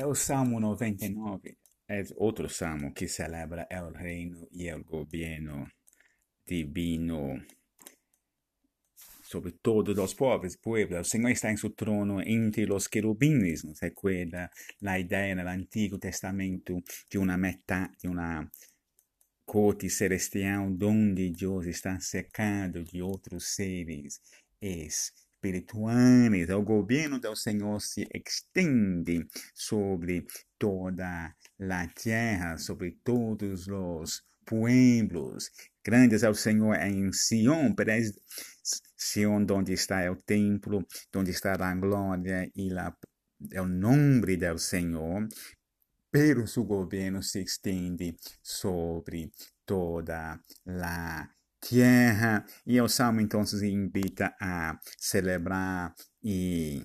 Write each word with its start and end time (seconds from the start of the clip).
É 0.00 0.06
o 0.06 0.14
Salmo 0.14 0.58
99, 0.58 1.58
é 1.86 2.02
outro 2.16 2.48
salmo 2.48 2.90
que 2.94 3.06
celebra 3.06 3.68
o 3.70 3.92
reino 3.92 4.48
e 4.50 4.72
o 4.72 4.82
governo 4.82 5.70
divino 6.46 7.38
sobre 9.22 9.52
todos 9.52 9.98
os 9.98 10.14
povos, 10.14 10.56
pueblos. 10.56 11.06
O 11.06 11.10
Senhor 11.10 11.28
está 11.28 11.52
em 11.52 11.58
seu 11.58 11.68
trono 11.68 12.22
entre 12.22 12.72
os 12.72 12.86
querubins. 12.86 13.62
Nos 13.62 13.78
recuerda 13.78 14.50
a 14.82 14.98
ideia 14.98 15.34
no 15.34 15.46
Antigo 15.46 15.98
Testamento 15.98 16.82
de 17.10 17.18
uma 17.18 17.36
metade, 17.36 17.92
de 17.98 18.08
uma 18.08 18.50
corte 19.44 19.90
celestial 19.90 20.64
onde 20.82 21.28
Deus 21.28 21.66
está 21.66 22.00
cercado 22.00 22.82
de 22.84 23.02
outros 23.02 23.54
seres 23.54 24.18
espirituais. 25.40 26.50
O 26.50 26.62
governo 26.62 27.18
do 27.18 27.34
Senhor 27.34 27.80
se 27.80 28.06
estende 28.14 29.26
sobre 29.54 30.26
toda 30.58 31.34
a 31.58 31.88
terra, 31.88 32.58
sobre 32.58 32.92
todos 33.02 33.66
os 33.66 34.22
pueblos. 34.44 35.50
Grandes 35.82 36.22
é 36.22 36.28
o 36.28 36.34
Senhor 36.34 36.74
em 36.76 37.10
Sion, 37.12 37.74
Sion, 38.96 39.46
onde 39.50 39.72
está 39.72 40.10
o 40.10 40.16
templo, 40.16 40.86
onde 41.16 41.30
está 41.30 41.54
a 41.54 41.74
glória 41.74 42.50
e 42.54 42.68
la, 42.68 42.94
o 43.56 43.64
nome 43.64 44.36
do 44.36 44.58
Senhor, 44.58 45.26
pero 46.10 46.46
seu 46.46 46.64
governo 46.64 47.22
se 47.22 47.40
estende 47.40 48.14
sobre 48.42 49.32
toda 49.64 50.38
a 50.66 51.30
tierra. 51.60 52.44
E 52.66 52.80
o 52.80 52.88
Salmo 52.88 53.20
então 53.20 53.42
invita 53.62 54.34
a 54.40 54.78
celebrar 54.98 55.94
e 56.22 56.84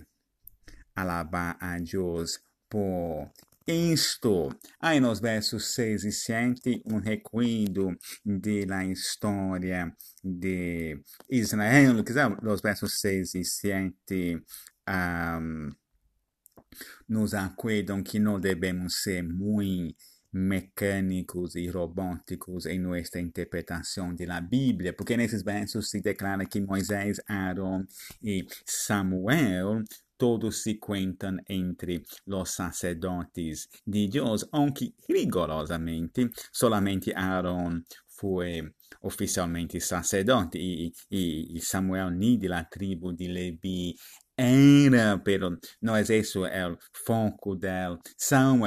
alabar 0.96 1.58
a 1.60 1.78
Deus 1.80 2.40
por 2.70 3.32
isto. 3.68 4.50
Aí 4.80 5.00
nos 5.00 5.20
versos 5.20 5.74
6 5.74 6.04
e 6.04 6.12
7, 6.12 6.84
um 6.86 7.00
recuido 7.00 7.98
da 8.68 8.86
história 8.86 9.92
de 10.24 11.02
Israel. 11.30 11.94
Nos 12.42 12.62
versos 12.62 13.00
6 13.00 13.36
e 13.36 13.44
7, 13.44 14.44
um, 14.88 15.72
nos 17.08 17.34
acuerdan 17.34 18.04
que 18.04 18.20
não 18.20 18.40
devemos 18.40 19.02
ser 19.02 19.24
muito 19.24 20.15
mecânicos 20.36 21.56
e 21.56 21.66
robóticos 21.70 22.66
em 22.66 22.78
nossa 22.78 23.22
interpretação 23.22 24.14
da 24.14 24.42
Bíblia, 24.42 24.92
porque 24.92 25.16
nesses 25.16 25.42
versos 25.42 25.90
se 25.90 26.02
declara 26.02 26.46
que 26.46 26.60
Moisés, 26.60 27.22
Aaron 27.26 27.86
e 28.22 28.46
Samuel 28.66 29.82
todos 30.18 30.62
se 30.62 30.76
contam 30.76 31.38
entre 31.48 32.04
os 32.28 32.50
sacerdotes 32.52 33.70
de 33.88 34.10
Deus, 34.10 34.46
aunque 34.52 34.94
rigorosamente 35.08 36.30
somente 36.52 37.14
Aaron 37.14 37.82
foi 38.18 38.70
oficialmente 39.02 39.80
sacerdote 39.80 40.58
e, 40.58 40.92
e, 41.12 41.58
e 41.58 41.62
Samuel 41.62 42.10
nem 42.10 42.40
da 42.40 42.64
tribo 42.64 43.14
de 43.14 43.28
Levi 43.28 43.96
era, 44.38 45.18
pero 45.18 45.58
não 45.82 45.96
é 45.96 46.02
isso 46.02 46.42
o 46.42 46.78
foco 47.06 47.56
del. 47.56 47.98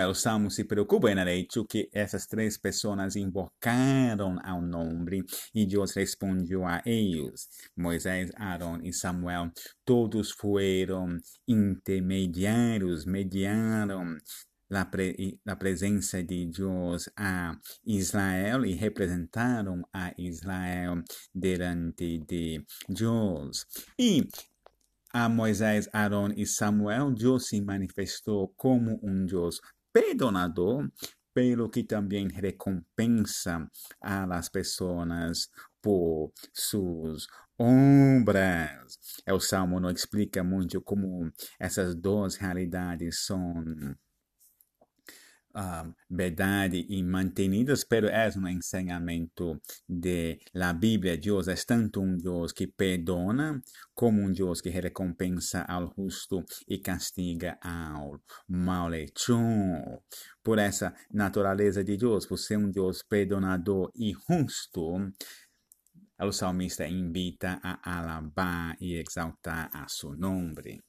O 0.08 0.14
Salmo 0.14 0.50
se 0.50 0.64
preocupa 0.64 1.10
em 1.10 1.18
hecho 1.28 1.66
que 1.66 1.90
essas 1.92 2.26
três 2.26 2.56
pessoas 2.56 3.16
invocaram 3.16 4.38
ao 4.42 4.62
nome 4.62 5.24
e 5.54 5.66
Deus 5.66 5.94
respondeu 5.94 6.64
a 6.64 6.80
eles. 6.86 7.48
Moisés, 7.76 8.30
Aaron 8.36 8.78
e 8.82 8.94
Samuel, 8.94 9.50
todos 9.84 10.30
foram 10.30 11.18
intermediários, 11.46 13.04
mediaram 13.04 14.16
a, 14.70 14.84
pre, 14.84 15.40
a 15.46 15.56
presença 15.56 16.22
de 16.22 16.46
Deus 16.46 17.08
a 17.16 17.56
Israel 17.84 18.64
e 18.64 18.74
representaram 18.74 19.82
a 19.92 20.12
Israel 20.18 21.02
diante 21.34 22.18
de 22.18 22.64
Deus. 22.88 23.66
E 23.98 24.28
a 25.12 25.28
Moisés, 25.28 25.88
Aaron 25.92 26.32
e 26.36 26.46
Samuel, 26.46 27.12
Deus 27.12 27.48
se 27.48 27.60
manifestou 27.60 28.52
como 28.56 29.00
um 29.02 29.24
Deus 29.24 29.60
perdonador, 29.92 30.88
pelo 31.34 31.70
que 31.70 31.84
também 31.84 32.28
recompensa 32.28 33.70
as 34.02 34.48
pessoas 34.48 35.48
por 35.80 36.32
suas 36.52 37.26
obras. 37.56 38.98
O 39.30 39.40
Salmo 39.40 39.80
não 39.80 39.90
explica 39.90 40.42
muito 40.42 40.80
como 40.82 41.32
essas 41.58 41.94
duas 41.94 42.36
realidades 42.36 43.24
são 43.24 43.64
uh, 45.58 45.92
verdade 46.08 46.86
e 46.88 47.02
mantenidas, 47.02 47.84
é 47.90 48.38
um 48.38 48.46
ensinamento 48.46 49.60
de 49.88 50.38
la 50.54 50.72
Bíblia. 50.72 51.16
Deus 51.16 51.48
é 51.48 51.54
tanto 51.54 52.00
um 52.00 52.16
Deus 52.16 52.52
que 52.52 52.66
perdona, 52.66 53.60
como 53.94 54.22
um 54.22 54.32
Deus 54.32 54.60
que 54.60 54.70
recompensa 54.70 55.62
ao 55.62 55.92
justo 55.96 56.44
e 56.68 56.78
castiga 56.78 57.58
ao 57.60 58.20
malhechor. 58.48 60.00
Por 60.42 60.58
essa 60.58 60.94
natureza 61.12 61.82
de 61.82 61.96
Deus, 61.96 62.24
por 62.24 62.38
ser 62.38 62.56
um 62.56 62.70
Deus 62.70 63.02
perdonador 63.02 63.90
e 63.94 64.14
justo, 64.28 65.12
o 66.20 66.32
salmista 66.32 66.86
invita 66.86 67.60
a 67.62 67.98
alabar 67.98 68.76
e 68.80 68.94
exaltar 68.94 69.70
a 69.72 69.86
seu 69.88 70.16
nome. 70.16 70.80